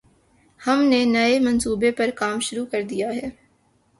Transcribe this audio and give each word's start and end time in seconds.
ہم 0.59 0.79
نے 0.83 1.03
نئے 1.05 1.39
منصوبے 1.39 1.91
پر 1.91 2.09
کام 2.15 2.39
شروع 2.39 2.65
کر 2.65 2.81
دیا 2.81 3.09
ہے۔ 3.13 3.29